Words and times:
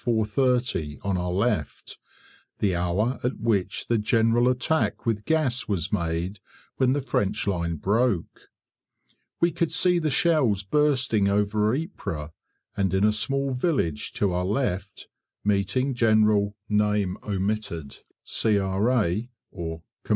30 0.03 0.97
on 1.03 1.15
our 1.15 1.31
left, 1.31 1.99
the 2.57 2.73
hour 2.75 3.19
at 3.23 3.37
which 3.37 3.85
the 3.85 3.99
general 3.99 4.49
attack 4.49 5.05
with 5.05 5.25
gas 5.25 5.67
was 5.67 5.93
made 5.93 6.39
when 6.77 6.93
the 6.93 7.01
French 7.01 7.45
line 7.45 7.75
broke. 7.75 8.49
We 9.39 9.51
could 9.51 9.71
see 9.71 9.99
the 9.99 10.09
shells 10.09 10.63
bursting 10.63 11.27
over 11.29 11.75
Ypres, 11.75 12.31
and 12.75 12.91
in 12.95 13.03
a 13.03 13.11
small 13.13 13.53
village 13.53 14.11
to 14.13 14.33
our 14.33 14.43
left, 14.43 15.07
meeting 15.43 15.93
General, 15.93 16.55
C.R. 18.23 19.29